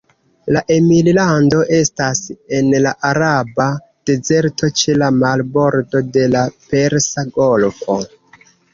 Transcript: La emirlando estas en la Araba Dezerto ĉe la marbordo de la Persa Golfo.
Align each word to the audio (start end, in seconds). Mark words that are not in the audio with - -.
La 0.55 0.61
emirlando 0.75 1.59
estas 1.79 2.21
en 2.61 2.73
la 2.87 2.95
Araba 3.11 3.69
Dezerto 4.13 4.73
ĉe 4.83 4.99
la 5.05 5.13
marbordo 5.21 6.05
de 6.19 6.29
la 6.37 6.45
Persa 6.75 7.31
Golfo. 7.41 8.05